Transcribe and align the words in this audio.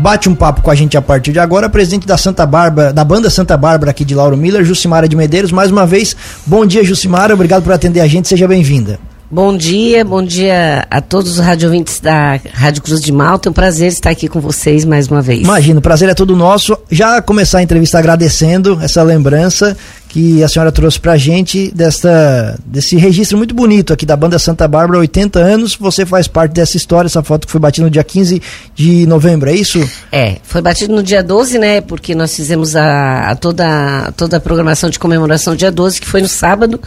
bate 0.00 0.30
um 0.30 0.34
papo 0.34 0.62
com 0.62 0.70
a 0.70 0.74
gente 0.74 0.96
a 0.96 1.02
partir 1.02 1.30
de 1.30 1.38
agora, 1.38 1.68
presidente 1.68 2.06
da 2.06 2.16
Santa 2.16 2.46
Bárbara, 2.46 2.92
da 2.92 3.04
banda 3.04 3.28
Santa 3.28 3.56
Bárbara 3.56 3.90
aqui 3.90 4.04
de 4.04 4.14
Lauro 4.14 4.36
Miller, 4.36 4.64
Jucimara 4.64 5.06
de 5.06 5.14
Medeiros. 5.14 5.52
Mais 5.52 5.70
uma 5.70 5.86
vez, 5.86 6.16
bom 6.46 6.64
dia, 6.64 6.82
Jucimara. 6.82 7.34
Obrigado 7.34 7.62
por 7.62 7.72
atender 7.72 8.00
a 8.00 8.06
gente. 8.06 8.26
Seja 8.26 8.48
bem-vinda. 8.48 8.98
Bom 9.30 9.56
dia, 9.56 10.04
bom 10.04 10.24
dia 10.24 10.84
a 10.90 11.00
todos 11.00 11.34
os 11.34 11.38
radiovintes 11.38 12.00
da 12.00 12.40
Rádio 12.52 12.82
Cruz 12.82 13.00
de 13.00 13.12
Malta. 13.12 13.48
É 13.48 13.50
um 13.50 13.52
prazer 13.52 13.86
estar 13.86 14.10
aqui 14.10 14.26
com 14.26 14.40
vocês 14.40 14.84
mais 14.84 15.06
uma 15.06 15.22
vez. 15.22 15.42
Imagino, 15.42 15.78
o 15.78 15.82
prazer 15.82 16.08
é 16.08 16.14
todo 16.14 16.34
nosso. 16.34 16.76
Já 16.90 17.22
começar 17.22 17.58
a 17.58 17.62
entrevista 17.62 17.96
agradecendo 17.96 18.80
essa 18.82 19.04
lembrança 19.04 19.76
que 20.10 20.42
a 20.42 20.48
senhora 20.48 20.72
trouxe 20.72 20.98
pra 20.98 21.16
gente 21.16 21.72
desta, 21.72 22.58
desse 22.66 22.96
registro 22.96 23.38
muito 23.38 23.54
bonito 23.54 23.92
aqui 23.92 24.04
da 24.04 24.16
banda 24.16 24.40
Santa 24.40 24.66
Bárbara, 24.66 24.98
80 24.98 25.38
anos. 25.38 25.76
Você 25.76 26.04
faz 26.04 26.26
parte 26.26 26.50
dessa 26.52 26.76
história, 26.76 27.06
essa 27.06 27.22
foto 27.22 27.46
que 27.46 27.52
foi 27.52 27.60
batida 27.60 27.84
no 27.84 27.90
dia 27.90 28.02
15 28.02 28.42
de 28.74 29.06
novembro, 29.06 29.48
é 29.48 29.54
isso? 29.54 29.88
É, 30.10 30.38
foi 30.42 30.60
batido 30.60 30.92
no 30.92 31.02
dia 31.02 31.22
12, 31.22 31.60
né? 31.60 31.80
Porque 31.80 32.12
nós 32.12 32.34
fizemos 32.34 32.74
a, 32.74 33.30
a 33.30 33.36
toda, 33.36 34.12
toda 34.16 34.38
a 34.38 34.40
programação 34.40 34.90
de 34.90 34.98
comemoração 34.98 35.54
dia 35.54 35.70
12, 35.70 36.00
que 36.00 36.08
foi 36.08 36.20
no 36.20 36.28
sábado 36.28 36.80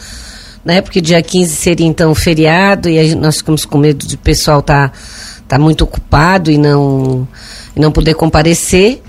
né? 0.62 0.80
Porque 0.80 1.00
dia 1.00 1.22
15 1.22 1.54
seria 1.54 1.86
então 1.86 2.14
feriado 2.14 2.88
e 2.88 3.14
nós 3.14 3.38
ficamos 3.38 3.64
com 3.64 3.78
medo 3.78 4.06
de 4.06 4.14
o 4.14 4.18
pessoal 4.18 4.62
tá 4.62 4.92
tá 5.46 5.58
muito 5.58 5.84
ocupado 5.84 6.50
e 6.50 6.56
não 6.56 7.28
e 7.76 7.80
não 7.80 7.92
poder 7.92 8.14
comparecer. 8.14 9.02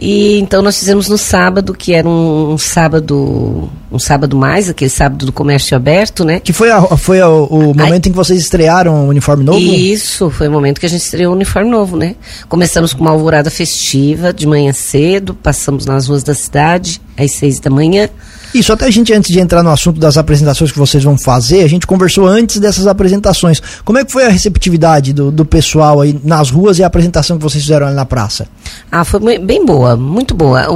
E 0.00 0.38
então 0.38 0.62
nós 0.62 0.78
fizemos 0.78 1.08
no 1.08 1.18
sábado, 1.18 1.74
que 1.74 1.92
era 1.92 2.08
um, 2.08 2.52
um, 2.52 2.58
sábado, 2.58 3.68
um 3.90 3.98
sábado 3.98 4.36
mais, 4.36 4.68
aquele 4.68 4.88
sábado 4.88 5.26
do 5.26 5.32
comércio 5.32 5.76
aberto, 5.76 6.24
né? 6.24 6.38
Que 6.38 6.52
foi, 6.52 6.70
a, 6.70 6.80
foi 6.96 7.20
a, 7.20 7.28
o 7.28 7.74
momento 7.74 8.06
em 8.06 8.12
que 8.12 8.16
vocês 8.16 8.40
estrearam 8.40 9.06
o 9.06 9.08
uniforme 9.08 9.42
novo? 9.42 9.58
Isso, 9.58 10.30
foi 10.30 10.46
o 10.46 10.52
momento 10.52 10.78
que 10.78 10.86
a 10.86 10.88
gente 10.88 11.02
estreou 11.02 11.32
o 11.32 11.36
uniforme 11.36 11.68
novo, 11.68 11.96
né? 11.96 12.14
Começamos 12.48 12.92
com 12.92 13.00
uma 13.00 13.10
alvorada 13.10 13.50
festiva 13.50 14.32
de 14.32 14.46
manhã 14.46 14.72
cedo, 14.72 15.34
passamos 15.34 15.84
nas 15.84 16.06
ruas 16.06 16.22
da 16.22 16.34
cidade 16.34 17.00
às 17.16 17.32
seis 17.32 17.58
da 17.58 17.68
manhã. 17.68 18.08
Isso, 18.54 18.72
até 18.72 18.86
a 18.86 18.90
gente, 18.90 19.12
antes 19.12 19.30
de 19.30 19.40
entrar 19.40 19.62
no 19.62 19.70
assunto 19.70 20.00
das 20.00 20.16
apresentações 20.16 20.72
que 20.72 20.78
vocês 20.78 21.04
vão 21.04 21.18
fazer, 21.18 21.62
a 21.62 21.68
gente 21.68 21.86
conversou 21.86 22.26
antes 22.26 22.58
dessas 22.58 22.86
apresentações. 22.86 23.60
Como 23.84 23.98
é 23.98 24.04
que 24.04 24.12
foi 24.12 24.24
a 24.24 24.28
receptividade 24.28 25.12
do, 25.12 25.30
do 25.30 25.44
pessoal 25.44 26.00
aí 26.00 26.18
nas 26.24 26.50
ruas 26.50 26.78
e 26.78 26.82
a 26.82 26.86
apresentação 26.86 27.36
que 27.36 27.42
vocês 27.42 27.62
fizeram 27.62 27.86
ali 27.86 27.96
na 27.96 28.04
praça? 28.04 28.46
Ah, 28.90 29.04
foi 29.04 29.38
bem 29.38 29.64
boa, 29.64 29.96
muito 29.96 30.34
boa. 30.34 30.66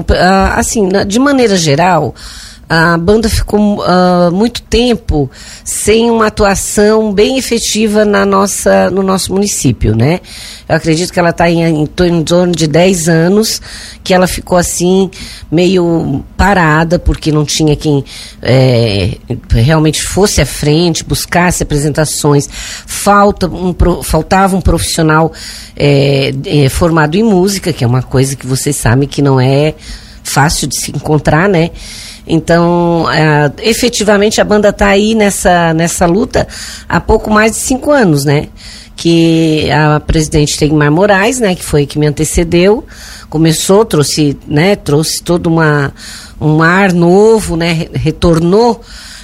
Assim, 0.57 0.89
de 1.07 1.19
maneira 1.19 1.57
geral, 1.57 2.15
a 2.75 2.97
banda 2.97 3.29
ficou 3.29 3.81
uh, 3.81 4.33
muito 4.33 4.63
tempo 4.63 5.31
sem 5.63 6.11
uma 6.11 6.29
atuação 6.29 7.13
bem 7.13 7.37
efetiva 7.37 8.03
na 8.03 8.25
nossa, 8.25 8.89
no 8.91 9.03
nosso 9.03 9.31
município, 9.31 9.95
né? 9.95 10.21
Eu 10.67 10.77
acredito 10.77 11.13
que 11.13 11.19
ela 11.19 11.29
está 11.29 11.51
em, 11.51 11.63
em, 11.63 11.85
torno 11.85 12.55
de 12.57 12.67
10 12.67 13.11
anos, 13.11 13.61
que 14.03 14.15
ela 14.15 14.27
ficou 14.27 14.57
assim, 14.57 15.11
meio 15.51 16.25
parada, 16.35 16.99
porque 16.99 17.31
não 17.31 17.45
tinha 17.45 17.77
quem 17.77 18.03
é, 18.41 19.19
realmente 19.51 20.03
fosse 20.03 20.41
à 20.41 20.47
frente, 20.47 21.05
buscasse 21.05 21.63
apresentações. 21.63 22.49
Falta 22.87 23.49
um, 23.49 23.75
faltava 24.03 24.57
um 24.57 24.63
profissional 24.63 25.31
é, 25.77 26.33
é, 26.47 26.71
formado 26.71 27.17
em 27.17 27.23
música, 27.23 27.71
que 27.71 27.85
é 27.85 27.87
uma 27.87 28.03
coisa 28.03 28.35
que 28.35 28.47
vocês 28.47 28.77
sabem 28.77 29.07
que 29.07 29.21
não 29.21 29.39
é 29.39 29.75
fácil 30.25 30.67
de 30.67 30.81
se 30.81 30.91
encontrar, 30.91 31.51
né? 31.51 31.71
Então, 32.27 33.11
é, 33.11 33.53
efetivamente, 33.63 34.41
a 34.41 34.45
banda 34.45 34.69
está 34.69 34.87
aí 34.87 35.15
nessa, 35.15 35.75
nessa 35.75 36.07
luta 36.07 36.47
há 36.89 37.01
pouco 37.01 37.31
mais 37.31 37.53
de 37.53 37.59
cinco 37.59 37.91
anos, 37.91 38.25
né? 38.25 38.49
Que 38.95 39.69
a 39.71 39.99
presidente 40.01 40.57
Tegmar 40.57 40.93
Moraes, 40.93 41.41
né, 41.41 41.55
que 41.55 41.65
foi 41.65 41.87
que 41.87 41.99
me 41.99 42.07
antecedeu, 42.07 42.85
começou, 43.29 43.85
trouxe, 43.85 44.37
né, 44.47 44.77
trouxe 44.77 45.23
todo 45.23 45.47
uma, 45.47 45.93
um 46.41 46.63
ar 46.63 46.93
novo, 46.93 47.57
né, 47.57 47.89
retornou 47.95 48.81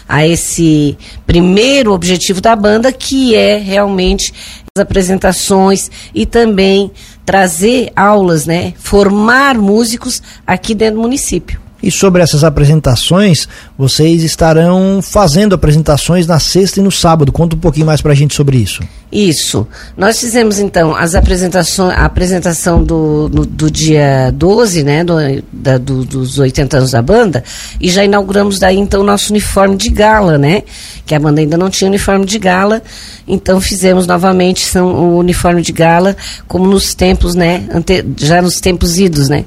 a 0.09 0.27
esse 0.27 0.97
primeiro 1.27 1.93
objetivo 1.93 2.41
da 2.41 2.57
banda, 2.57 2.91
que 2.91 3.37
é 3.37 3.59
realmente 3.59 4.33
as 4.75 4.83
apresentações 4.83 5.91
e 6.15 6.25
também 6.25 6.91
trazer 7.27 7.93
aulas, 7.95 8.47
né, 8.47 8.73
formar 8.79 9.57
músicos 9.59 10.23
aqui 10.47 10.75
dentro 10.75 10.97
do 10.97 11.03
município. 11.03 11.68
E 11.83 11.91
sobre 11.91 12.23
essas 12.23 12.43
apresentações, 12.43 13.49
vocês 13.77 14.23
estarão 14.23 15.01
fazendo 15.03 15.55
apresentações 15.55 16.27
na 16.27 16.41
sexta 16.41 16.81
e 16.81 16.83
no 16.83 16.91
sábado. 16.91 17.31
Conta 17.31 17.55
um 17.55 17.61
pouquinho 17.61 17.87
mais 17.87 18.01
para 18.01 18.13
a 18.13 18.17
gente 18.17 18.35
sobre 18.35 18.57
isso. 18.57 18.83
Isso. 19.11 19.67
Nós 19.97 20.21
fizemos 20.21 20.59
então 20.59 20.95
as 20.95 21.15
apresentações, 21.15 21.97
a 21.97 22.05
apresentação 22.05 22.85
do, 22.85 23.29
do, 23.29 23.47
do 23.47 23.71
dia 23.71 24.31
12, 24.35 24.83
né, 24.83 25.03
do, 25.03 25.15
da, 25.51 25.79
do, 25.79 26.05
dos 26.05 26.39
80 26.39 26.77
anos 26.77 26.91
da 26.91 27.01
banda, 27.01 27.43
e 27.81 27.89
já 27.89 28.05
inauguramos 28.05 28.59
daí 28.59 28.77
então 28.77 29.01
o 29.01 29.05
nosso 29.05 29.33
uniforme 29.33 29.77
de 29.77 29.89
gala, 29.89 30.37
né? 30.37 30.63
Que 31.07 31.15
a 31.15 31.19
banda 31.19 31.41
ainda 31.41 31.57
não 31.57 31.71
tinha 31.71 31.89
uniforme 31.89 32.27
de 32.27 32.39
gala, 32.39 32.83
então 33.27 33.63
fizemos 33.63 34.07
novamente 34.07 34.61
são, 34.61 34.89
o 34.89 35.19
uniforme 35.19 35.63
de 35.63 35.73
gala, 35.73 36.15
como 36.47 36.67
nos 36.67 36.95
tempos, 36.95 37.35
né, 37.35 37.67
ante, 37.73 38.05
já 38.19 38.43
nos 38.43 38.61
tempos 38.61 38.99
idos, 38.99 39.31
né? 39.31 39.47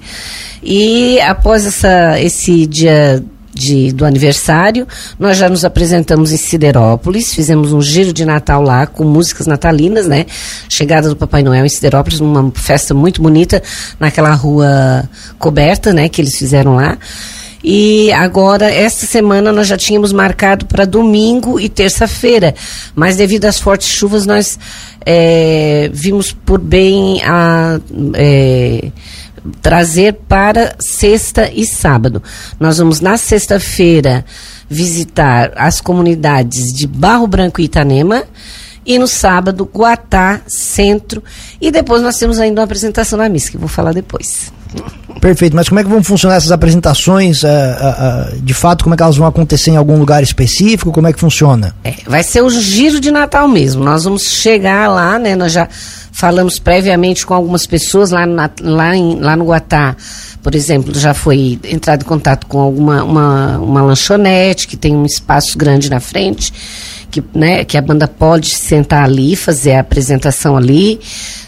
E 0.63 1.19
após 1.21 1.67
essa, 1.67 2.19
esse 2.19 2.65
dia 2.65 3.23
de, 3.53 3.91
do 3.91 4.05
aniversário, 4.05 4.87
nós 5.19 5.37
já 5.37 5.49
nos 5.49 5.65
apresentamos 5.65 6.31
em 6.31 6.37
Siderópolis, 6.37 7.33
fizemos 7.33 7.73
um 7.73 7.81
giro 7.81 8.13
de 8.13 8.25
Natal 8.25 8.61
lá 8.61 8.87
com 8.87 9.03
músicas 9.03 9.47
natalinas, 9.47 10.07
né? 10.07 10.25
Chegada 10.69 11.09
do 11.09 11.15
Papai 11.15 11.43
Noel 11.43 11.65
em 11.65 11.69
Siderópolis, 11.69 12.19
uma 12.19 12.51
festa 12.55 12.93
muito 12.93 13.21
bonita 13.21 13.61
naquela 13.99 14.33
rua 14.33 15.09
coberta, 15.37 15.93
né? 15.93 16.07
Que 16.09 16.21
eles 16.21 16.35
fizeram 16.35 16.75
lá. 16.75 16.97
E 17.63 18.11
agora, 18.13 18.71
esta 18.71 19.05
semana, 19.05 19.51
nós 19.51 19.67
já 19.67 19.77
tínhamos 19.77 20.11
marcado 20.11 20.65
para 20.65 20.83
domingo 20.83 21.59
e 21.59 21.69
terça-feira, 21.69 22.55
mas 22.95 23.17
devido 23.17 23.45
às 23.45 23.59
fortes 23.59 23.87
chuvas, 23.87 24.25
nós 24.25 24.57
é, 25.05 25.89
vimos 25.93 26.31
por 26.31 26.59
bem 26.59 27.21
a. 27.23 27.79
É, 28.15 28.91
trazer 29.61 30.13
para 30.27 30.75
sexta 30.79 31.49
e 31.51 31.65
sábado. 31.65 32.21
Nós 32.59 32.77
vamos 32.77 32.99
na 32.99 33.17
sexta-feira 33.17 34.25
visitar 34.69 35.51
as 35.55 35.81
comunidades 35.81 36.73
de 36.73 36.87
Barro 36.87 37.27
Branco 37.27 37.59
e 37.59 37.65
Itanema 37.65 38.23
e 38.85 38.97
no 38.97 39.07
sábado 39.07 39.69
Guatá, 39.71 40.41
Centro 40.47 41.23
e 41.59 41.71
depois 41.71 42.01
nós 42.01 42.17
temos 42.17 42.39
ainda 42.39 42.61
uma 42.61 42.65
apresentação 42.65 43.17
na 43.17 43.29
missa 43.29 43.51
que 43.51 43.57
eu 43.57 43.61
vou 43.61 43.69
falar 43.69 43.93
depois. 43.93 44.51
Perfeito, 45.19 45.55
mas 45.55 45.69
como 45.69 45.79
é 45.79 45.83
que 45.83 45.89
vão 45.89 46.03
funcionar 46.03 46.35
essas 46.35 46.51
apresentações? 46.51 47.43
Uh, 47.43 47.47
uh, 47.47 48.37
uh, 48.37 48.41
de 48.41 48.53
fato, 48.55 48.83
como 48.83 48.95
é 48.95 48.97
que 48.97 49.03
elas 49.03 49.17
vão 49.17 49.27
acontecer 49.27 49.69
em 49.69 49.77
algum 49.77 49.97
lugar 49.97 50.23
específico? 50.23 50.91
Como 50.91 51.07
é 51.07 51.13
que 51.13 51.19
funciona? 51.19 51.75
É, 51.83 51.93
vai 52.07 52.23
ser 52.23 52.41
o 52.41 52.49
giro 52.49 52.99
de 52.99 53.11
Natal 53.11 53.47
mesmo. 53.47 53.83
Nós 53.83 54.03
vamos 54.03 54.23
chegar 54.23 54.89
lá, 54.89 55.19
né? 55.19 55.35
Nós 55.35 55.51
já 55.51 55.67
falamos 56.11 56.57
previamente 56.57 57.25
com 57.25 57.35
algumas 57.35 57.67
pessoas 57.67 58.09
lá, 58.09 58.25
na, 58.25 58.49
lá, 58.61 58.95
em, 58.95 59.19
lá 59.19 59.35
no 59.35 59.45
Guatá. 59.45 59.95
Por 60.41 60.55
exemplo, 60.55 60.97
já 60.97 61.13
foi 61.13 61.59
entrado 61.65 62.01
em 62.01 62.05
contato 62.05 62.47
com 62.47 62.59
alguma 62.59 63.03
uma, 63.03 63.57
uma 63.59 63.81
lanchonete 63.83 64.67
que 64.67 64.75
tem 64.75 64.95
um 64.95 65.05
espaço 65.05 65.55
grande 65.55 65.89
na 65.89 65.99
frente, 65.99 66.51
que, 67.11 67.23
né, 67.35 67.63
que 67.65 67.77
a 67.77 67.81
banda 67.81 68.07
pode 68.07 68.49
sentar 68.49 69.03
ali, 69.03 69.35
fazer 69.35 69.73
a 69.73 69.81
apresentação 69.81 70.57
ali. 70.57 70.99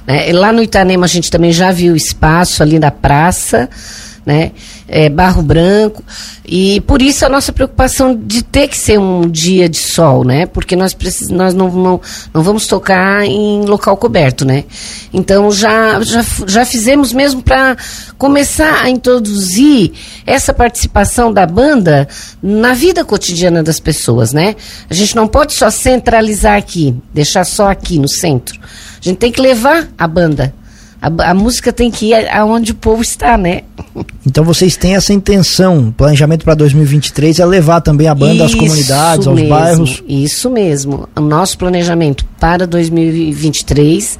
Né? 0.06 0.32
lá 0.34 0.52
no 0.52 0.62
Itanema 0.62 1.06
a 1.06 1.08
gente 1.08 1.32
também 1.32 1.54
já 1.54 1.72
viu 1.72 1.96
espaço 1.96 2.62
ali 2.62 2.78
na 2.78 2.92
praça 2.92 3.70
né? 4.26 4.52
É, 4.88 5.10
barro 5.10 5.42
branco. 5.42 6.04
E 6.46 6.82
por 6.82 7.02
isso 7.02 7.26
a 7.26 7.30
nossa 7.30 7.52
preocupação 7.52 8.16
de 8.16 8.44
ter 8.44 8.68
que 8.68 8.78
ser 8.78 9.00
um 9.00 9.30
dia 9.30 9.68
de 9.70 9.78
sol, 9.78 10.24
né? 10.24 10.46
Porque 10.46 10.76
nós, 10.76 10.94
precis, 10.94 11.30
nós 11.30 11.54
não, 11.54 11.72
não, 11.72 12.02
não 12.34 12.44
vamos 12.44 12.68
tocar 12.68 13.26
em 13.26 13.66
local 13.66 13.98
coberto, 13.98 14.46
né? 14.46 14.66
Então 15.14 15.52
já, 15.52 16.02
já, 16.02 16.26
já 16.48 16.66
fizemos 16.66 17.14
mesmo 17.14 17.42
para 17.42 17.78
começar 18.18 18.84
a 18.84 18.90
introduzir 18.90 19.92
essa 20.26 20.54
participação 20.54 21.32
da 21.32 21.46
banda 21.46 22.08
na 22.42 22.74
vida 22.74 23.04
cotidiana 23.06 23.64
das 23.64 23.80
pessoas, 23.80 24.34
né? 24.34 24.56
A 24.90 24.94
gente 24.94 25.16
não 25.16 25.28
pode 25.28 25.54
só 25.54 25.70
centralizar 25.70 26.58
aqui, 26.58 26.96
deixar 27.14 27.46
só 27.46 27.70
aqui 27.70 28.00
no 28.00 28.08
centro. 28.08 28.60
A 28.62 29.04
gente 29.04 29.18
tem 29.18 29.32
que 29.32 29.42
levar 29.42 29.88
a 29.98 30.08
banda 30.08 30.54
a, 31.04 31.32
a, 31.32 31.34
música 31.34 31.74
tem 31.74 31.92
que 31.92 32.12
ir 32.14 32.30
aonde 32.30 32.72
o 32.72 32.76
povo 32.76 33.02
está, 33.02 33.38
né? 33.38 33.64
Então 34.26 34.42
vocês 34.46 34.78
têm 34.78 34.96
essa 34.96 35.12
intenção, 35.12 35.94
planejamento 35.98 36.46
para 36.46 36.56
2023 36.56 37.40
é 37.40 37.46
levar 37.46 37.82
também 37.82 38.08
a 38.08 38.16
banda 38.16 38.46
isso 38.46 38.46
às 38.46 38.56
comunidades, 38.56 39.28
aos 39.28 39.36
mesmo, 39.36 39.50
bairros. 39.50 40.04
Isso 40.08 40.50
mesmo. 40.50 41.10
O 41.14 41.20
nosso 41.20 41.58
planejamento 41.58 42.26
para 42.40 42.66
2023 42.66 44.18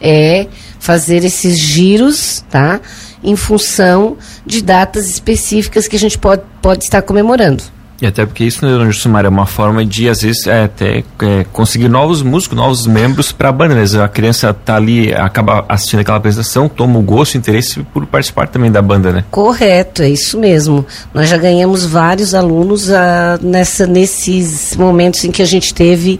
é 0.00 0.46
fazer 0.78 1.24
esses 1.24 1.58
giros, 1.58 2.44
tá? 2.48 2.80
Em 3.24 3.34
função 3.34 4.16
de 4.46 4.62
datas 4.62 5.10
específicas 5.10 5.88
que 5.88 5.96
a 5.96 5.98
gente 5.98 6.16
pode, 6.16 6.42
pode 6.62 6.84
estar 6.84 7.02
comemorando. 7.02 7.64
E 8.00 8.06
até 8.06 8.24
porque 8.24 8.44
isso, 8.44 8.64
né, 8.64 8.72
dona 8.72 8.90
Jusumar, 8.90 9.26
é 9.26 9.28
uma 9.28 9.44
forma 9.44 9.84
de, 9.84 10.08
às 10.08 10.22
vezes, 10.22 10.46
é, 10.46 10.64
até 10.64 11.04
é, 11.20 11.44
conseguir 11.52 11.88
novos 11.88 12.22
músicos, 12.22 12.56
novos 12.56 12.86
membros 12.86 13.30
para 13.30 13.50
a 13.50 13.52
banda. 13.52 13.74
Né? 13.74 13.84
A 14.02 14.08
criança 14.08 14.54
tá 14.54 14.76
ali, 14.76 15.12
acaba 15.12 15.66
assistindo 15.68 16.00
aquela 16.00 16.16
apresentação, 16.16 16.66
toma 16.66 16.98
o 16.98 17.02
gosto, 17.02 17.34
o 17.34 17.38
interesse 17.38 17.82
por 17.92 18.06
participar 18.06 18.48
também 18.48 18.72
da 18.72 18.80
banda, 18.80 19.12
né? 19.12 19.24
Correto, 19.30 20.02
é 20.02 20.08
isso 20.08 20.38
mesmo. 20.38 20.86
Nós 21.12 21.28
já 21.28 21.36
ganhamos 21.36 21.84
vários 21.84 22.34
alunos 22.34 22.90
ah, 22.90 23.38
nessa, 23.42 23.86
nesses 23.86 24.74
momentos 24.76 25.22
em 25.24 25.30
que 25.30 25.42
a 25.42 25.46
gente 25.46 25.74
teve 25.74 26.18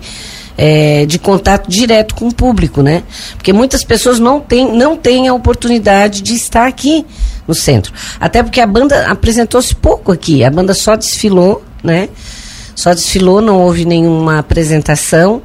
é, 0.59 1.07
de 1.07 1.19
contato 1.19 1.71
direto 1.71 2.15
com 2.15 2.29
o 2.29 2.35
público, 2.35 2.83
né? 2.83 3.03
Porque 3.37 3.51
muitas 3.51 3.83
pessoas 3.83 4.19
não 4.19 4.39
têm, 4.39 4.71
não 4.77 4.95
têm 4.95 5.29
a 5.29 5.33
oportunidade 5.33 6.21
de 6.21 6.35
estar 6.35 6.67
aqui 6.67 7.07
no 7.49 7.55
centro. 7.55 7.91
Até 8.21 8.43
porque 8.43 8.61
a 8.61 8.67
banda 8.67 9.07
apresentou-se 9.11 9.75
pouco 9.75 10.13
aqui, 10.13 10.45
a 10.45 10.51
banda 10.51 10.75
só 10.75 10.95
desfilou, 10.95 11.65
né? 11.83 12.09
Só 12.75 12.95
desfilou, 12.95 13.41
não 13.41 13.59
houve 13.61 13.85
nenhuma 13.85 14.39
apresentação, 14.39 15.43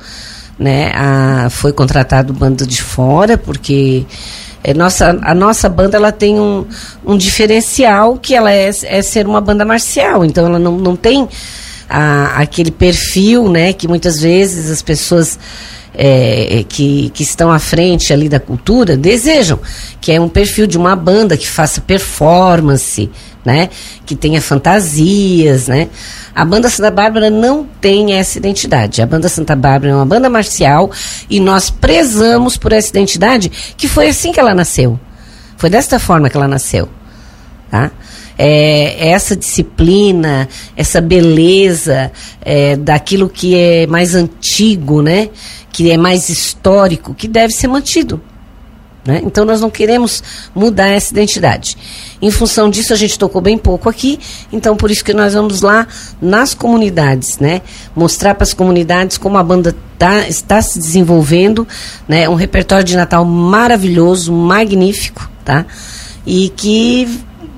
né? 0.58 0.92
A, 0.96 1.50
foi 1.50 1.74
contratado 1.74 2.34
banda 2.34 2.66
de 2.66 2.82
fora, 2.82 3.38
porque 3.38 4.06
é, 4.64 4.74
nossa, 4.74 5.20
a 5.22 5.36
nossa 5.36 5.70
banda 5.70 5.96
ela 5.96 6.12
tem 6.12 6.40
um, 6.40 6.66
um 7.06 7.16
diferencial 7.16 8.18
que 8.18 8.34
ela 8.34 8.52
é, 8.52 8.72
é 8.84 9.02
ser 9.02 9.28
uma 9.28 9.40
banda 9.40 9.64
marcial, 9.64 10.26
então 10.26 10.48
ela 10.48 10.58
não, 10.58 10.78
não 10.78 10.96
tem 10.96 11.28
a, 11.88 12.42
aquele 12.42 12.72
perfil, 12.72 13.48
né, 13.48 13.74
que 13.74 13.88
muitas 13.88 14.20
vezes 14.20 14.72
as 14.72 14.82
pessoas 14.82 15.38
é, 15.98 16.66
que, 16.68 17.10
que 17.14 17.24
estão 17.24 17.52
à 17.52 17.60
frente 17.60 18.12
ali 18.14 18.30
da 18.30 18.40
cultura 18.40 18.96
desejam, 18.98 19.60
que 20.00 20.12
é 20.12 20.20
um 20.20 20.30
perfil 20.30 20.68
de 20.68 20.78
uma 20.78 20.96
banda 20.96 21.38
que 21.38 21.48
faça 21.48 21.82
performance, 21.82 23.10
né, 23.44 23.70
que 24.06 24.16
tenha 24.16 24.42
fantasias, 24.42 25.68
né. 25.68 25.90
A 26.34 26.44
banda 26.44 26.70
Santa 26.70 26.92
Bárbara 26.92 27.30
não 27.30 27.66
tem 27.80 28.14
essa 28.14 28.38
identidade. 28.38 29.02
A 29.02 29.06
banda 29.06 29.30
Santa 29.30 29.56
Bárbara 29.56 29.94
é 29.94 29.96
uma 29.96 30.06
banda 30.06 30.30
marcial 30.30 30.92
e 31.30 31.40
nós 31.40 31.70
prezamos 31.70 32.58
por 32.58 32.74
essa 32.74 32.90
identidade, 32.90 33.50
que 33.78 33.88
foi 33.88 34.10
assim 34.10 34.34
que 34.34 34.40
ela 34.40 34.54
nasceu. 34.54 35.00
Foi 35.58 35.70
desta 35.70 35.98
forma 35.98 36.30
que 36.30 36.36
ela 36.36 36.48
nasceu, 36.48 36.90
tá? 37.72 37.90
É, 38.38 39.10
essa 39.10 39.36
disciplina, 39.36 40.48
essa 40.76 41.00
beleza 41.02 42.12
é, 42.42 42.76
daquilo 42.76 43.30
que 43.30 43.56
é 43.56 43.88
mais 43.88 44.16
antigo, 44.16 45.02
né? 45.02 45.30
Que 45.72 45.92
é 45.92 45.98
mais 45.98 46.30
histórico, 46.30 47.14
que 47.14 47.28
deve 47.28 47.54
ser 47.54 47.68
mantido. 47.68 48.22
Né? 49.06 49.22
Então 49.24 49.46
nós 49.46 49.62
não 49.62 49.70
queremos 49.70 50.24
mudar 50.56 50.88
essa 50.88 51.14
identidade. 51.14 51.78
Em 52.20 52.32
função 52.32 52.70
disso 52.70 52.92
a 52.92 52.96
gente 52.96 53.20
tocou 53.20 53.40
bem 53.40 53.56
pouco 53.56 53.88
aqui, 53.88 54.20
então 54.52 54.76
por 54.76 54.90
isso 54.90 55.06
que 55.06 55.14
nós 55.14 55.36
vamos 55.36 55.62
lá 55.62 55.88
nas 56.20 56.56
comunidades, 56.56 57.38
né? 57.38 57.62
Mostrar 57.96 58.34
para 58.34 58.44
as 58.44 58.54
comunidades 58.54 59.16
como 59.16 59.38
a 59.38 59.44
banda 59.44 59.76
tá, 60.00 60.28
está 60.28 60.60
se 60.60 60.80
desenvolvendo, 60.80 61.68
né? 62.08 62.28
Um 62.28 62.34
repertório 62.34 62.84
de 62.84 62.96
Natal 62.96 63.24
maravilhoso, 63.24 64.34
magnífico, 64.34 65.30
tá? 65.44 65.68
E 66.26 66.50
que 66.50 67.08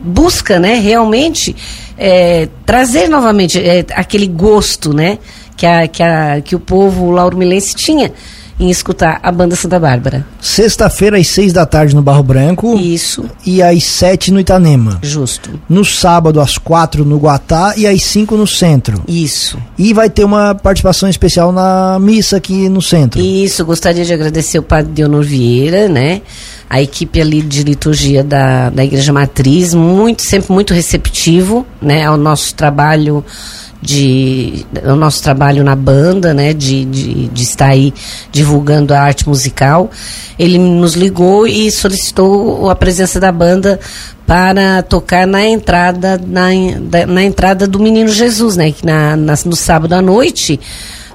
busca, 0.08 0.60
né, 0.60 0.76
realmente 0.76 1.56
é, 1.98 2.48
trazer 2.66 3.08
novamente 3.08 3.60
é, 3.60 3.86
aquele 3.94 4.28
gosto, 4.28 4.94
né, 4.94 5.20
que, 5.56 5.66
a, 5.66 5.88
que, 5.88 6.04
a, 6.04 6.42
que 6.42 6.56
o 6.56 6.60
povo 6.60 7.12
lauromilense 7.12 7.76
tinha 7.76 8.14
em 8.60 8.70
escutar 8.70 9.20
a 9.22 9.32
banda 9.32 9.56
Santa 9.56 9.80
Bárbara. 9.80 10.26
Sexta-feira 10.42 11.18
às 11.18 11.28
seis 11.28 11.54
da 11.54 11.66
tarde 11.66 11.96
no 11.96 12.02
Barro 12.02 12.24
Branco. 12.24 12.78
Isso. 12.78 13.26
E 13.46 13.62
às 13.62 13.84
sete 13.84 14.32
no 14.32 14.40
Itanema. 14.40 15.00
Justo. 15.02 15.60
No 15.70 15.86
sábado 15.86 16.42
às 16.42 16.58
quatro 16.58 17.06
no 17.06 17.18
Guatá 17.18 17.74
e 17.78 17.86
às 17.86 18.04
cinco 18.04 18.36
no 18.36 18.48
centro. 18.48 19.04
Isso. 19.08 19.58
E 19.78 19.94
vai 19.94 20.10
ter 20.10 20.24
uma 20.24 20.56
participação 20.56 21.08
especial 21.08 21.52
na 21.52 21.98
missa 22.00 22.38
aqui 22.38 22.68
no 22.70 22.82
centro. 22.82 23.22
Isso. 23.22 23.64
Gostaria 23.66 24.04
de 24.04 24.14
agradecer 24.14 24.60
o 24.60 24.64
Padre 24.64 24.92
Deonor 24.92 25.24
Vieira, 25.24 25.88
né? 25.88 26.22
a 26.70 26.82
equipe 26.82 27.22
ali 27.22 27.42
de 27.42 27.64
liturgia 27.64 28.24
da, 28.24 28.70
da 28.70 28.84
Igreja 28.84 29.14
Matriz, 29.14 29.74
muito, 29.74 30.22
sempre 30.24 30.52
muito 30.52 30.74
receptivo, 30.74 31.66
né, 31.82 32.06
ao 32.06 32.18
nosso 32.18 32.54
trabalho 32.54 33.24
de 33.82 34.66
o 34.84 34.96
nosso 34.96 35.22
trabalho 35.22 35.64
na 35.64 35.76
banda, 35.76 36.34
né, 36.34 36.54
de, 36.54 36.84
de, 36.86 37.28
de, 37.28 37.44
estar 37.44 37.68
aí 37.68 37.94
divulgando 38.32 38.94
a 38.94 39.00
arte 39.00 39.28
musical. 39.28 39.92
Ele 40.38 40.58
nos 40.58 40.96
ligou 40.96 41.46
e 41.48 41.72
solicitou 41.72 42.70
a 42.70 42.76
presença 42.76 43.20
da 43.20 43.32
banda 43.32 43.80
para 44.26 44.82
tocar 44.82 45.26
na 45.28 45.46
entrada 45.46 46.20
na, 46.26 46.48
na 47.08 47.24
entrada 47.24 47.68
do 47.68 47.80
Menino 47.80 48.10
Jesus, 48.10 48.58
né, 48.58 48.72
que 48.72 48.86
na, 48.86 49.16
na 49.16 49.36
no 49.46 49.56
sábado 49.56 49.94
à 49.94 50.02
noite 50.02 50.60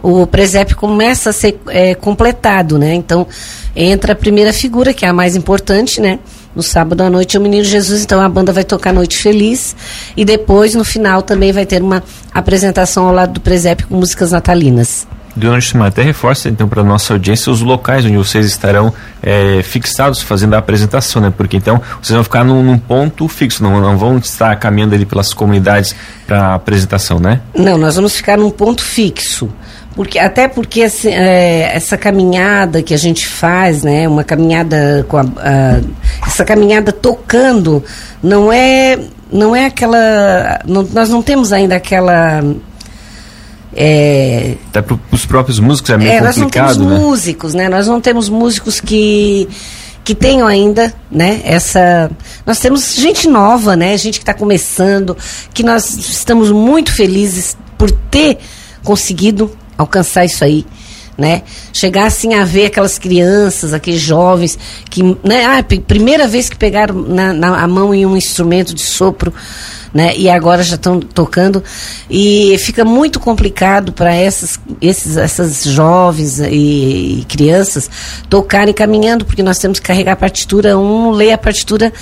o 0.03 0.26
presépio 0.26 0.76
começa 0.76 1.31
a 1.31 1.32
ser 1.32 1.61
é, 1.69 1.94
completado, 1.94 2.76
né? 2.76 2.93
Então 2.94 3.26
entra 3.75 4.12
a 4.15 4.17
primeira 4.17 4.53
figura, 4.53 4.93
que 4.93 5.05
é 5.05 5.08
a 5.08 5.12
mais 5.12 5.37
importante, 5.37 6.00
né? 6.00 6.19
No 6.54 6.62
sábado 6.62 7.00
à 7.02 7.10
noite 7.10 7.37
é 7.37 7.40
o 7.40 7.43
Menino 7.43 7.64
Jesus, 7.64 8.02
então 8.02 8.20
a 8.20 8.28
banda 8.28 8.52
vai 8.52 8.64
tocar 8.64 8.93
Noite 8.93 9.16
Feliz 9.16 9.75
e 10.16 10.25
depois 10.25 10.75
no 10.75 10.84
final 10.84 11.22
também 11.22 11.50
vai 11.50 11.64
ter 11.64 11.82
uma 11.82 12.02
apresentação 12.32 13.06
ao 13.06 13.14
lado 13.14 13.34
do 13.34 13.40
presépio 13.40 13.87
com 13.87 13.96
músicas 13.96 14.32
natalinas. 14.32 15.06
Juscelina, 15.37 15.88
até 15.88 16.02
reforça 16.02 16.49
então 16.49 16.69
para 16.69 16.82
a 16.82 16.84
nossa 16.84 17.14
audiência 17.14 17.50
os 17.50 17.62
locais 17.62 18.04
onde 18.04 18.16
vocês 18.16 18.44
estarão 18.46 18.93
é, 19.22 19.62
fixados 19.62 20.20
fazendo 20.20 20.54
a 20.54 20.58
apresentação, 20.58 21.22
né? 21.22 21.32
Porque 21.34 21.56
então 21.56 21.81
vocês 22.02 22.14
vão 22.14 22.22
ficar 22.22 22.44
num, 22.44 22.62
num 22.62 22.78
ponto 22.78 23.26
fixo, 23.28 23.62
não, 23.62 23.81
não, 23.81 23.96
vão 23.96 24.19
estar 24.19 24.55
caminhando 24.56 24.94
ali 24.94 25.06
pelas 25.06 25.32
comunidades 25.32 25.94
para 26.26 26.48
a 26.48 26.55
apresentação, 26.55 27.19
né? 27.19 27.40
Não, 27.55 27.78
nós 27.78 27.96
vamos 27.96 28.14
ficar 28.14 28.37
num 28.37 28.50
ponto 28.50 28.82
fixo. 28.82 29.48
Porque, 29.94 30.19
até 30.19 30.49
porque 30.49 30.83
assim, 30.83 31.11
é, 31.11 31.73
essa 31.75 31.97
caminhada 31.99 32.83
que 32.83 32.94
a 32.94 32.97
gente 32.97 33.27
faz, 33.27 33.83
né, 33.83 34.09
uma 34.09 34.25
caminhada 34.25 35.05
com 35.09 35.19
a, 35.19 35.23
a, 35.23 35.81
essa 36.27 36.44
caminhada 36.44 36.93
tocando, 36.93 37.85
não 38.23 38.53
é 38.53 38.99
não 39.31 39.55
é 39.55 39.67
aquela 39.67 40.61
não, 40.67 40.83
nós 40.93 41.09
não 41.09 41.23
temos 41.23 41.53
ainda 41.53 41.77
aquela 41.77 42.43
é, 43.75 44.55
até 44.69 44.83
para 44.83 44.99
os 45.11 45.25
próprios 45.27 45.59
músicos 45.59 45.91
é 45.91 45.97
meio 45.97 46.11
é, 46.11 46.21
complicado, 46.21 46.27
nós 46.27 46.37
não 46.37 46.50
temos 46.50 46.77
né? 46.79 46.99
músicos, 46.99 47.55
né? 47.55 47.69
Nós 47.69 47.87
não 47.87 48.00
temos 48.00 48.29
músicos 48.29 48.81
que 48.81 49.49
que 50.05 50.15
tenham 50.17 50.49
ainda, 50.49 50.93
né, 51.11 51.41
essa... 51.44 52.11
Nós 52.44 52.59
temos 52.59 52.97
gente 52.97 53.29
nova, 53.29 53.77
né, 53.77 53.97
gente 53.97 54.19
que 54.19 54.23
está 54.25 54.35
começando, 54.35 55.17
que 55.55 55.62
nós 55.62 55.94
estamos 55.94 56.50
muito 56.50 56.93
felizes 56.93 57.56
por 57.79 57.89
ter 57.89 58.39
conseguido 58.83 59.50
alcançar 59.76 60.24
isso 60.24 60.44
aí, 60.44 60.66
né? 61.16 61.42
Chegar 61.72 62.06
assim 62.06 62.34
a 62.34 62.44
ver 62.44 62.66
aquelas 62.66 62.98
crianças, 62.98 63.72
aqueles 63.72 64.00
jovens 64.00 64.58
que, 64.88 65.02
né? 65.22 65.44
Ah, 65.44 65.62
primeira 65.62 66.26
vez 66.26 66.48
que 66.48 66.56
pegaram 66.56 66.94
na, 66.94 67.32
na 67.32 67.69
mão 67.69 67.94
em 67.94 68.06
um 68.06 68.16
instrumento 68.16 68.74
de 68.74 68.82
sopro, 68.82 69.32
né? 69.93 70.17
E 70.17 70.29
agora 70.29 70.62
já 70.62 70.76
estão 70.76 71.00
tocando 71.00 71.62
e 72.08 72.56
fica 72.58 72.84
muito 72.84 73.20
complicado 73.20 73.93
para 73.93 74.14
essas, 74.14 74.58
esses, 74.81 75.17
essas 75.17 75.64
jovens 75.64 76.41
e, 76.41 77.20
e, 77.20 77.26
crianças 77.29 77.91
tocarem 78.29 78.72
caminhando 78.72 79.24
porque 79.24 79.43
nós 79.43 79.58
temos 79.58 79.79
que 79.79 79.86
carregar 79.86 80.12
a 80.12 80.17
partitura 80.17 80.79
um 80.79 81.10
lê 81.10 81.32
a 81.32 81.38
partitura 81.38 81.93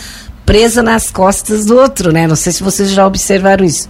presa 0.46 0.82
nas 0.82 1.10
costas 1.10 1.64
do 1.64 1.76
outro, 1.76 2.12
né? 2.12 2.26
Não 2.26 2.34
sei 2.36 2.52
se 2.52 2.62
vocês 2.62 2.90
já 2.90 3.06
observaram 3.06 3.64
isso. 3.64 3.88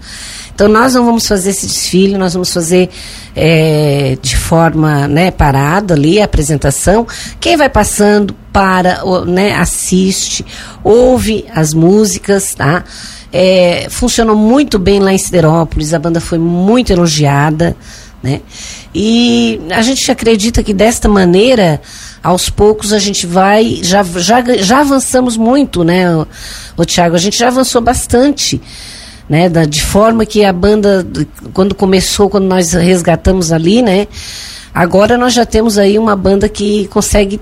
Então 0.60 0.68
nós 0.68 0.92
não 0.92 1.06
vamos 1.06 1.26
fazer 1.26 1.48
esse 1.48 1.66
desfile, 1.66 2.18
nós 2.18 2.34
vamos 2.34 2.52
fazer 2.52 2.90
é, 3.34 4.18
de 4.20 4.36
forma 4.36 5.08
né, 5.08 5.30
parada 5.30 5.94
ali 5.94 6.20
a 6.20 6.26
apresentação. 6.26 7.06
Quem 7.40 7.56
vai 7.56 7.70
passando 7.70 8.36
para, 8.52 9.02
né, 9.24 9.54
assiste, 9.54 10.44
ouve 10.84 11.46
as 11.54 11.72
músicas, 11.72 12.54
tá? 12.54 12.84
É, 13.32 13.86
funcionou 13.88 14.36
muito 14.36 14.78
bem 14.78 15.00
lá 15.00 15.14
em 15.14 15.16
Siderópolis, 15.16 15.94
a 15.94 15.98
banda 15.98 16.20
foi 16.20 16.36
muito 16.36 16.92
elogiada, 16.92 17.74
né? 18.22 18.42
E 18.94 19.62
a 19.70 19.80
gente 19.80 20.12
acredita 20.12 20.62
que 20.62 20.74
desta 20.74 21.08
maneira, 21.08 21.80
aos 22.22 22.50
poucos 22.50 22.92
a 22.92 22.98
gente 22.98 23.26
vai, 23.26 23.80
já, 23.82 24.02
já, 24.02 24.44
já 24.58 24.80
avançamos 24.80 25.38
muito, 25.38 25.82
né, 25.82 26.14
o, 26.14 26.26
o 26.76 26.84
Tiago? 26.84 27.16
A 27.16 27.18
gente 27.18 27.38
já 27.38 27.48
avançou 27.48 27.80
bastante 27.80 28.60
né? 29.30 29.48
Da, 29.48 29.64
de 29.64 29.80
forma 29.80 30.26
que 30.26 30.44
a 30.44 30.52
banda, 30.52 31.06
quando 31.54 31.72
começou, 31.72 32.28
quando 32.28 32.46
nós 32.46 32.72
resgatamos 32.72 33.52
ali, 33.52 33.80
né? 33.80 34.08
Agora 34.74 35.16
nós 35.16 35.32
já 35.32 35.46
temos 35.46 35.78
aí 35.78 35.96
uma 35.96 36.16
banda 36.16 36.48
que 36.48 36.88
consegue 36.88 37.40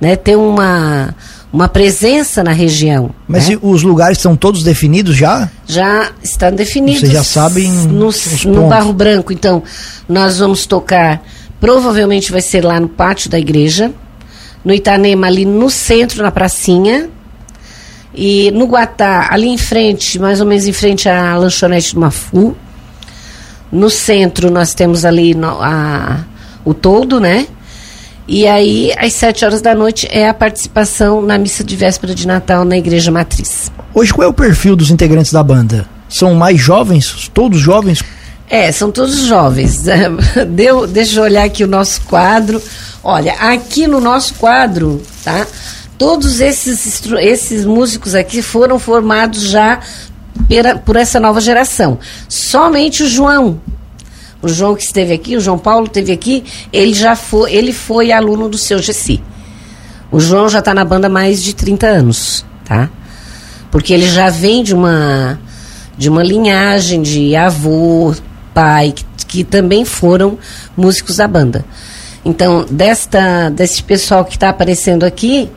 né, 0.00 0.14
ter 0.14 0.36
uma, 0.36 1.12
uma 1.52 1.68
presença 1.68 2.44
na 2.44 2.52
região. 2.52 3.10
Mas 3.26 3.48
né? 3.48 3.58
os 3.60 3.82
lugares 3.82 4.18
estão 4.18 4.36
todos 4.36 4.62
definidos 4.62 5.16
já? 5.16 5.50
Já 5.66 6.12
estão 6.22 6.52
definidos. 6.52 7.00
Vocês 7.00 7.12
já 7.12 7.24
sabem 7.24 7.68
no, 7.68 8.10
no 8.46 8.68
Barro 8.68 8.92
Branco. 8.92 9.32
Então, 9.32 9.62
nós 10.08 10.38
vamos 10.38 10.66
tocar, 10.66 11.20
provavelmente 11.60 12.30
vai 12.30 12.40
ser 12.40 12.64
lá 12.64 12.78
no 12.78 12.88
pátio 12.88 13.28
da 13.28 13.38
igreja, 13.40 13.92
no 14.64 14.72
Itanema, 14.72 15.26
ali 15.26 15.44
no 15.44 15.68
centro, 15.68 16.22
na 16.22 16.30
pracinha, 16.30 17.08
e 18.14 18.50
no 18.52 18.66
Guatá, 18.66 19.28
ali 19.30 19.48
em 19.48 19.58
frente, 19.58 20.18
mais 20.18 20.40
ou 20.40 20.46
menos 20.46 20.66
em 20.66 20.72
frente 20.72 21.08
à 21.08 21.36
lanchonete 21.36 21.94
do 21.94 22.00
Mafu. 22.00 22.56
No 23.70 23.90
centro 23.90 24.50
nós 24.50 24.74
temos 24.74 25.04
ali 25.04 25.34
no, 25.34 25.60
a, 25.60 26.24
o 26.64 26.72
todo, 26.72 27.20
né? 27.20 27.46
E 28.26 28.46
aí, 28.46 28.92
às 28.98 29.14
sete 29.14 29.44
horas 29.44 29.62
da 29.62 29.74
noite, 29.74 30.06
é 30.10 30.28
a 30.28 30.34
participação 30.34 31.22
na 31.22 31.38
missa 31.38 31.64
de 31.64 31.74
véspera 31.74 32.14
de 32.14 32.26
Natal 32.26 32.62
na 32.62 32.76
Igreja 32.76 33.10
Matriz. 33.10 33.72
Hoje, 33.94 34.12
qual 34.12 34.26
é 34.26 34.28
o 34.28 34.34
perfil 34.34 34.76
dos 34.76 34.90
integrantes 34.90 35.32
da 35.32 35.42
banda? 35.42 35.88
São 36.10 36.34
mais 36.34 36.60
jovens? 36.60 37.30
Todos 37.32 37.58
jovens? 37.58 38.02
É, 38.50 38.70
são 38.70 38.90
todos 38.90 39.24
jovens. 39.26 39.82
Deu, 40.48 40.86
deixa 40.86 41.18
eu 41.18 41.24
olhar 41.24 41.44
aqui 41.44 41.64
o 41.64 41.66
nosso 41.66 42.02
quadro. 42.02 42.60
Olha, 43.02 43.32
aqui 43.34 43.86
no 43.86 44.00
nosso 44.00 44.34
quadro, 44.34 45.02
tá? 45.24 45.46
Todos 45.98 46.40
esses, 46.40 47.02
esses 47.20 47.64
músicos 47.64 48.14
aqui 48.14 48.40
foram 48.40 48.78
formados 48.78 49.42
já 49.42 49.80
pela, 50.46 50.76
por 50.76 50.94
essa 50.94 51.18
nova 51.18 51.40
geração. 51.40 51.98
Somente 52.28 53.02
o 53.02 53.08
João, 53.08 53.60
o 54.40 54.48
João 54.48 54.76
que 54.76 54.82
esteve 54.82 55.12
aqui, 55.12 55.36
o 55.36 55.40
João 55.40 55.58
Paulo 55.58 55.86
esteve 55.86 56.12
aqui, 56.12 56.44
ele 56.72 56.94
já 56.94 57.16
foi, 57.16 57.52
ele 57.52 57.72
foi 57.72 58.12
aluno 58.12 58.48
do 58.48 58.56
seu 58.56 58.78
Gessi. 58.78 59.20
O 60.10 60.20
João 60.20 60.48
já 60.48 60.60
está 60.60 60.72
na 60.72 60.84
banda 60.84 61.08
há 61.08 61.10
mais 61.10 61.42
de 61.42 61.54
30 61.54 61.86
anos, 61.86 62.46
tá? 62.64 62.88
Porque 63.70 63.92
ele 63.92 64.08
já 64.08 64.30
vem 64.30 64.62
de 64.62 64.74
uma 64.74 65.38
de 65.98 66.08
uma 66.08 66.22
linhagem 66.22 67.02
de 67.02 67.34
avô, 67.34 68.14
pai, 68.54 68.92
que, 68.92 69.04
que 69.26 69.44
também 69.44 69.84
foram 69.84 70.38
músicos 70.76 71.16
da 71.16 71.26
banda. 71.26 71.64
Então, 72.24 72.64
desta 72.70 73.50
desse 73.50 73.82
pessoal 73.82 74.24
que 74.24 74.36
está 74.36 74.48
aparecendo 74.48 75.02
aqui, 75.04 75.50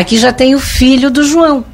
aqui 0.00 0.18
já 0.18 0.32
tem 0.32 0.54
o 0.54 0.60
filho 0.60 1.10
do 1.10 1.24
João. 1.24 1.64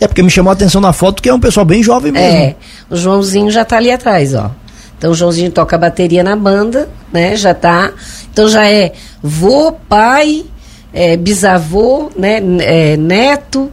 É 0.00 0.06
porque 0.06 0.22
me 0.22 0.30
chamou 0.30 0.50
a 0.50 0.54
atenção 0.54 0.80
na 0.80 0.92
foto 0.92 1.22
que 1.22 1.28
é 1.28 1.34
um 1.34 1.40
pessoal 1.40 1.66
bem 1.66 1.82
jovem 1.82 2.12
mesmo. 2.12 2.28
É, 2.28 2.56
o 2.88 2.96
Joãozinho 2.96 3.50
já 3.50 3.62
está 3.62 3.76
ali 3.76 3.90
atrás, 3.90 4.34
ó. 4.34 4.50
Então 4.96 5.10
o 5.10 5.14
Joãozinho 5.14 5.50
toca 5.50 5.76
bateria 5.76 6.22
na 6.22 6.36
banda, 6.36 6.88
né? 7.12 7.36
Já 7.36 7.54
tá. 7.54 7.92
Então 8.32 8.48
já 8.48 8.66
é 8.66 8.92
vô, 9.22 9.72
pai, 9.72 10.44
é, 10.92 11.16
bisavô, 11.16 12.10
né? 12.16 12.40
É, 12.60 12.96
neto 12.96 13.70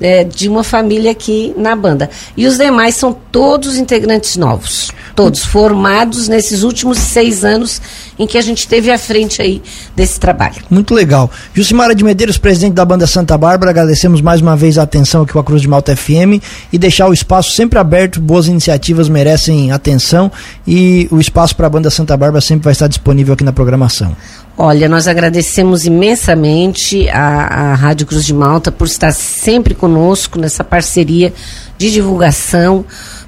é, 0.00 0.24
de 0.24 0.48
uma 0.48 0.62
família 0.62 1.10
aqui 1.10 1.54
na 1.56 1.74
banda. 1.74 2.10
E 2.36 2.46
os 2.46 2.58
demais 2.58 2.94
são 2.94 3.12
todos 3.12 3.76
integrantes 3.76 4.36
novos. 4.36 4.90
Todos 5.14 5.44
formados 5.44 6.28
nesses 6.28 6.62
últimos 6.62 6.98
seis 6.98 7.44
anos 7.44 7.80
em 8.18 8.26
que 8.26 8.38
a 8.38 8.42
gente 8.42 8.66
teve 8.68 8.90
à 8.90 8.98
frente 8.98 9.42
aí 9.42 9.62
desse 9.94 10.18
trabalho. 10.18 10.62
Muito 10.70 10.94
legal. 10.94 11.30
Jucimara 11.52 11.94
de 11.94 12.04
Medeiros, 12.04 12.38
presidente 12.38 12.74
da 12.74 12.84
banda 12.84 13.06
Santa 13.06 13.36
Bárbara, 13.36 13.70
agradecemos 13.70 14.20
mais 14.20 14.40
uma 14.40 14.56
vez 14.56 14.78
a 14.78 14.82
atenção 14.82 15.22
aqui 15.22 15.32
com 15.32 15.38
a 15.38 15.44
Cruz 15.44 15.62
de 15.62 15.68
Malta 15.68 15.96
FM 15.96 16.42
e 16.72 16.78
deixar 16.78 17.08
o 17.08 17.12
espaço 17.12 17.52
sempre 17.52 17.78
aberto, 17.78 18.20
boas 18.20 18.46
iniciativas 18.46 19.08
merecem 19.08 19.72
atenção 19.72 20.30
e 20.66 21.08
o 21.10 21.20
espaço 21.20 21.56
para 21.56 21.66
a 21.66 21.70
banda 21.70 21.90
Santa 21.90 22.16
Bárbara 22.16 22.40
sempre 22.40 22.64
vai 22.64 22.72
estar 22.72 22.88
disponível 22.88 23.34
aqui 23.34 23.44
na 23.44 23.52
programação. 23.52 24.16
Olha, 24.56 24.88
nós 24.88 25.08
agradecemos 25.08 25.84
imensamente 25.84 27.08
a, 27.08 27.72
a 27.72 27.74
Rádio 27.74 28.06
Cruz 28.06 28.24
de 28.24 28.32
Malta 28.32 28.70
por 28.70 28.86
estar 28.86 29.12
sempre 29.12 29.74
conosco 29.74 30.38
nessa 30.38 30.62
parceria 30.62 31.32
de 31.76 31.90
divulgação 31.90 32.84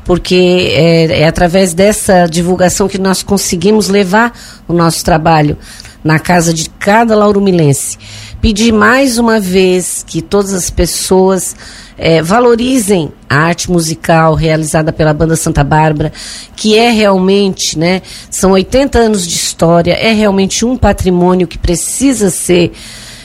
porque 0.07 0.73
é, 0.73 1.23
é 1.23 1.27
através 1.27 1.75
dessa 1.75 2.27
divulgação 2.27 2.89
que 2.89 2.97
nós 2.97 3.23
conseguimos 3.23 3.89
levar 3.89 4.33
o 4.69 4.73
nosso 4.73 5.05
trabalho 5.05 5.59
na 6.03 6.21
casa 6.21 6.55
de 6.55 6.71
cada 6.71 7.17
laurumilense. 7.17 7.99
Pedir 8.41 8.73
mais 8.73 9.19
uma 9.19 9.41
vez 9.41 10.05
que 10.07 10.23
todas 10.23 10.55
as 10.55 10.71
pessoas 10.71 11.57
é, 11.99 12.23
valorizem 12.23 13.11
a 13.29 13.39
arte 13.39 13.69
musical 13.69 14.35
realizada 14.35 14.93
pela 14.93 15.13
Banda 15.13 15.35
Santa 15.35 15.65
Bárbara, 15.65 16.13
que 16.55 16.79
é 16.79 16.91
realmente, 16.91 17.77
né, 17.77 18.03
são 18.31 18.53
80 18.53 18.99
anos 18.99 19.27
de 19.27 19.35
história, 19.35 19.95
é 19.95 20.13
realmente 20.13 20.65
um 20.65 20.77
patrimônio 20.77 21.49
que 21.49 21.59
precisa 21.59 22.31
ser. 22.31 22.73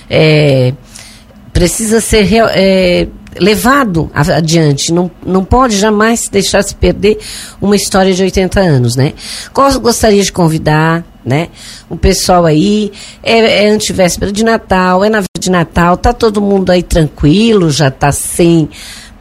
É, 0.10 0.74
precisa 1.54 2.02
ser 2.02 2.28
é, 2.56 3.08
levado 3.40 4.10
adiante. 4.14 4.92
Não, 4.94 5.10
não 5.26 5.44
pode 5.44 5.78
jamais 5.78 6.28
deixar 6.30 6.64
se 6.64 6.76
perder 6.76 7.18
uma 7.62 7.76
história 7.76 8.14
de 8.14 8.22
80 8.24 8.60
anos, 8.60 8.96
né? 8.96 9.14
Gostaria 9.82 10.24
de 10.24 10.32
convidar, 10.32 11.04
né? 11.26 11.50
O 11.90 11.96
pessoal 11.96 12.46
aí, 12.46 12.92
é, 13.24 13.66
é 13.66 13.70
antivéspera 13.70 14.32
de 14.32 14.44
Natal, 14.44 15.04
é 15.04 15.10
na 15.10 15.24
de 15.40 15.50
Natal, 15.50 15.98
tá 15.98 16.14
todo 16.14 16.42
mundo 16.42 16.72
aí 16.72 16.84
tranquilo, 16.84 17.72
já 17.72 17.90
tá 17.90 18.12
sem 18.12 18.70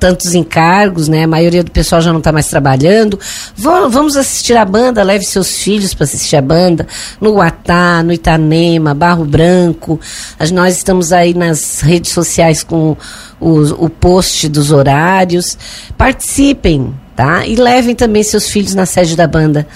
tantos 0.01 0.35
encargos, 0.35 1.07
né? 1.07 1.25
A 1.25 1.29
maioria 1.29 1.63
do 1.63 1.71
pessoal 1.71 2.01
já 2.01 2.11
não 2.11 2.19
está 2.19 2.33
mais 2.33 2.49
trabalhando. 2.49 3.21
Vamos 3.55 4.17
assistir 4.17 4.57
a 4.57 4.65
banda, 4.65 5.03
leve 5.03 5.25
seus 5.25 5.59
filhos 5.59 5.93
para 5.93 6.05
assistir 6.05 6.37
a 6.37 6.43
banda 6.43 6.87
no 7.21 7.35
Guatá, 7.35 8.03
no 8.03 8.13
Itanema, 8.13 8.95
Barro 8.95 9.27
Branco. 9.27 10.01
Nós 10.53 10.79
estamos 10.79 11.13
aí 11.13 11.35
nas 11.35 11.81
redes 11.83 12.13
sociais 12.13 12.65
com 12.65 12.97
o, 13.39 13.85
o 13.85 13.91
post 13.91 14.49
dos 14.49 14.73
horários. 14.73 15.59
Participem, 15.99 16.95
tá? 17.15 17.47
E 17.47 17.55
levem 17.55 17.95
também 17.95 18.23
seus 18.23 18.49
filhos 18.49 18.75
na 18.75 18.87
sede 18.87 19.15
da 19.15 19.27
banda 19.27 19.67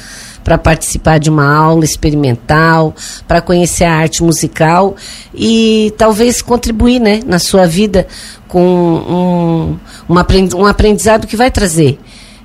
para 0.44 0.58
participar 0.58 1.18
de 1.18 1.30
uma 1.30 1.52
aula 1.52 1.84
experimental, 1.84 2.94
para 3.26 3.40
conhecer 3.40 3.84
a 3.84 3.94
arte 3.94 4.22
musical 4.22 4.94
e 5.34 5.92
talvez 5.96 6.42
contribuir 6.42 7.00
né, 7.00 7.20
na 7.26 7.38
sua 7.38 7.66
vida 7.66 8.06
com 8.46 9.78
um, 10.08 10.14
um 10.56 10.66
aprendizado 10.66 11.26
que 11.26 11.36
vai 11.36 11.50
trazer. 11.50 11.98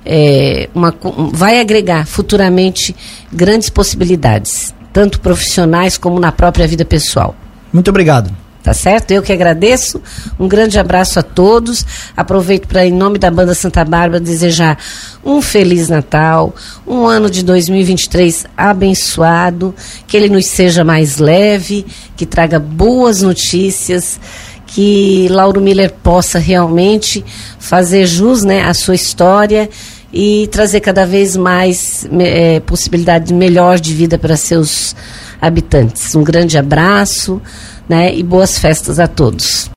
É, 0.04 0.70
uma, 0.74 0.94
vai 1.30 1.60
agregar 1.60 2.06
futuramente 2.06 2.96
grandes 3.30 3.68
possibilidades, 3.68 4.74
tanto 4.94 5.20
profissionais 5.20 5.98
como 5.98 6.18
na 6.18 6.32
própria 6.32 6.66
vida 6.66 6.86
pessoal. 6.86 7.36
Muito 7.70 7.88
obrigado. 7.88 8.34
Tá 8.62 8.74
certo? 8.74 9.10
Eu 9.10 9.22
que 9.22 9.32
agradeço. 9.32 10.02
Um 10.38 10.46
grande 10.46 10.78
abraço 10.78 11.18
a 11.18 11.22
todos. 11.22 11.84
Aproveito 12.14 12.68
para, 12.68 12.86
em 12.86 12.92
nome 12.92 13.18
da 13.18 13.30
Banda 13.30 13.54
Santa 13.54 13.84
Bárbara, 13.84 14.20
desejar 14.20 14.78
um 15.24 15.40
Feliz 15.40 15.88
Natal, 15.88 16.54
um 16.86 17.06
ano 17.06 17.30
de 17.30 17.42
2023 17.42 18.44
abençoado, 18.54 19.74
que 20.06 20.14
ele 20.14 20.28
nos 20.28 20.46
seja 20.46 20.84
mais 20.84 21.16
leve, 21.16 21.86
que 22.14 22.26
traga 22.26 22.58
boas 22.58 23.22
notícias, 23.22 24.20
que 24.66 25.26
Lauro 25.30 25.60
Miller 25.60 25.92
possa 26.02 26.38
realmente 26.38 27.24
fazer 27.58 28.06
jus 28.06 28.44
né, 28.44 28.62
à 28.62 28.74
sua 28.74 28.94
história 28.94 29.70
e 30.12 30.48
trazer 30.48 30.80
cada 30.80 31.06
vez 31.06 31.36
mais 31.36 32.06
é, 32.18 32.60
possibilidade 32.60 33.32
melhor 33.32 33.78
de 33.78 33.94
vida 33.94 34.18
para 34.18 34.36
seus 34.36 34.94
habitantes. 35.40 36.14
Um 36.14 36.22
grande 36.22 36.58
abraço 36.58 37.40
né? 37.90 38.14
E 38.14 38.22
boas 38.22 38.56
festas 38.56 39.00
a 39.00 39.08
todos. 39.08 39.68